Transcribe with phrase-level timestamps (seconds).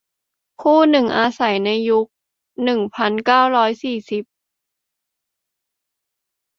[0.61, 2.07] คู่หนึ่งอาศัยในยุค
[2.63, 4.23] หนึ่งพันเก้าร้อยสี่สิบ